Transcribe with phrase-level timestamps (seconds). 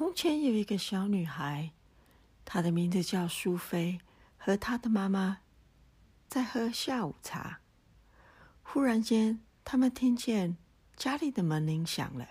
[0.00, 1.72] 从前有一个小女孩，
[2.46, 4.00] 她的名字叫苏菲，
[4.38, 5.40] 和她的妈妈
[6.26, 7.60] 在喝下午茶。
[8.62, 10.56] 忽然间，他们听见
[10.96, 12.26] 家里的门铃响了。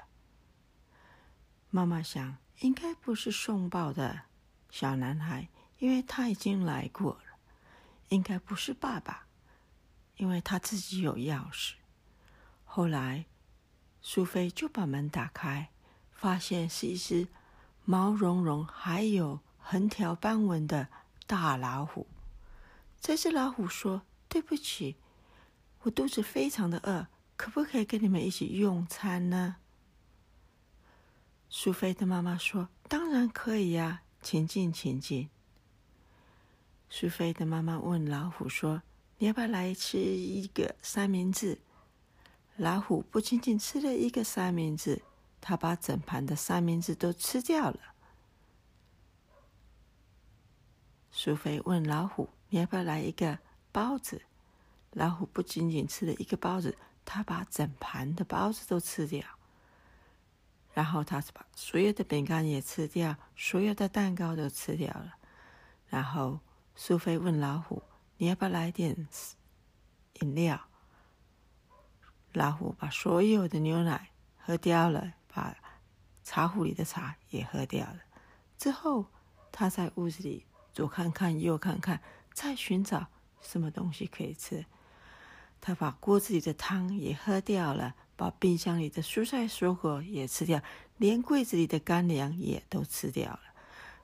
[1.69, 4.23] 妈妈想，应该不是送报的
[4.71, 5.47] 小男孩，
[5.77, 7.37] 因为他已经来过了；
[8.07, 9.27] 应该不是爸爸，
[10.15, 11.73] 因为他自己有钥匙。
[12.65, 13.27] 后来，
[14.01, 15.69] 苏菲就把门打开，
[16.11, 17.27] 发现是一只
[17.89, 20.89] 毛茸茸、还有横条斑纹的
[21.25, 22.05] 大老虎。
[23.01, 24.95] 这只老虎说：“对不起。”
[25.81, 29.55] 我肚子非常的饿，可不可以跟你们一起用餐呢？
[31.49, 35.27] 苏菲的妈妈说：“当然可以呀，请进，请进。”
[36.91, 38.83] 苏菲的妈妈问老虎说
[39.17, 41.57] ：“你要不要来吃一个三明治？”
[42.55, 45.01] 老虎不仅仅吃了一个三明治，
[45.41, 47.79] 他把整盘的三明治都吃掉了。
[51.11, 53.39] 苏菲问老虎：“你要不要来一个
[53.71, 54.21] 包子？”
[54.91, 59.23] 老虎不仅仅吃了一个包子，他把整盘的包子都吃掉，
[60.73, 65.15] 然后他把所有的饼干也吃掉，所有的蛋糕都吃掉了。
[65.89, 66.39] 然后
[66.75, 67.83] 苏菲问老虎
[68.17, 69.07] ：“你要不要来点
[70.21, 70.59] 饮料？”
[72.33, 75.55] 老虎把所有的牛奶喝掉了，把
[76.23, 77.99] 茶壶里的茶也喝掉了。
[78.57, 79.05] 之后，
[79.51, 82.01] 他在屋子里左看看右看看，
[82.33, 83.07] 再寻找
[83.41, 84.65] 什么东西可以吃。
[85.61, 90.61] 他把锅子里的汤也喝掉了，把冰箱里的蔬菜水果也吃掉，
[90.97, 93.41] 连柜子里的干粮也都吃掉了。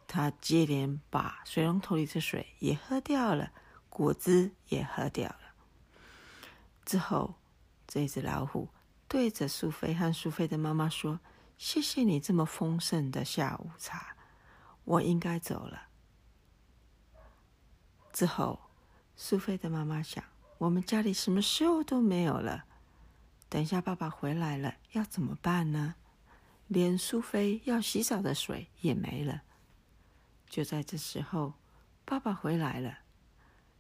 [0.08, 3.52] 他接连把水龙头里的水也喝掉了，
[3.90, 5.40] 果汁也喝掉了。
[6.86, 7.36] 之后，
[7.88, 8.70] 这只老虎
[9.08, 11.20] 对着苏菲和苏菲的妈妈说
[11.58, 14.16] ：“谢谢你这么丰盛的下午茶，
[14.84, 15.88] 我应该走了。”
[18.12, 18.60] 之后，
[19.16, 20.24] 苏菲的妈妈想。
[20.58, 22.64] 我们家里什么食物都没有了，
[23.50, 25.96] 等一下爸爸回来了要怎么办呢？
[26.68, 29.42] 连苏菲要洗澡的水也没了。
[30.50, 31.56] 就在这时候，
[32.06, 33.00] 爸爸回来了。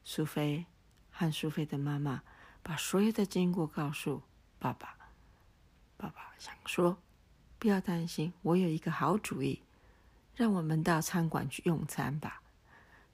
[0.03, 0.65] 苏菲
[1.09, 2.23] 和苏菲的妈妈
[2.61, 4.21] 把所有的经过告诉
[4.59, 4.97] 爸爸。
[5.97, 6.97] 爸爸想说
[7.57, 9.61] ：“不要担心，我有一个好主意，
[10.35, 12.41] 让我们到餐馆去用餐吧。”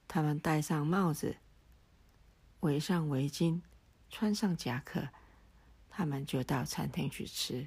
[0.08, 1.36] 他们戴上帽子。
[2.60, 3.60] 围上围巾，
[4.08, 5.08] 穿上夹克，
[5.90, 7.66] 他们就到餐厅去吃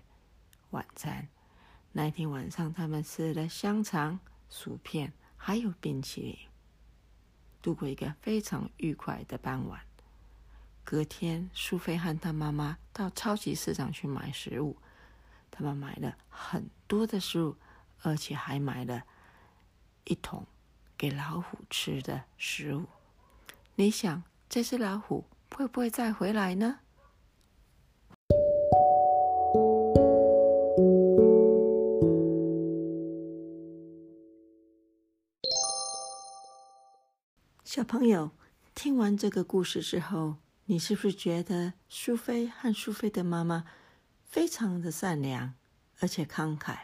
[0.69, 1.27] 晚餐。
[1.91, 6.37] 那天晚上，他们吃了香肠、薯片，还有冰淇淋，
[7.61, 9.81] 度过一个非常愉快的傍晚。
[10.85, 14.77] 隔天，苏菲和她妈妈到超级市场去买食物，
[15.57, 17.55] 他们买了很多的食物，
[18.01, 19.03] 而且还买了
[20.03, 20.45] 一桶
[20.97, 22.85] 给老虎吃的食物。
[23.75, 24.23] 你想？
[24.49, 26.79] 这只老虎会不会再回来呢？
[37.63, 38.31] 小朋友，
[38.73, 40.35] 听完这个故事之后，
[40.65, 43.65] 你是不是觉得苏菲和苏菲的妈妈
[44.25, 45.53] 非常的善良，
[45.99, 46.77] 而且慷慨，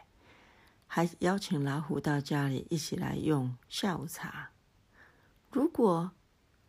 [0.88, 4.52] 还邀请老虎到家里一起来用下午茶？
[5.52, 6.12] 如果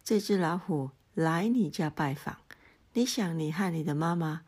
[0.02, 2.38] 这只老虎来你家拜访，
[2.94, 4.42] 你想你和你的妈妈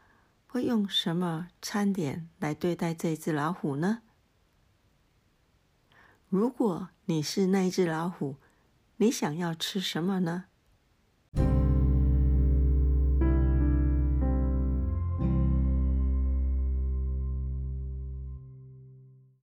[0.47, 4.03] 会用什么餐点来对待这只老虎呢？
[6.29, 8.37] 如果你是那只老虎，
[8.97, 10.47] 你想要吃什么呢？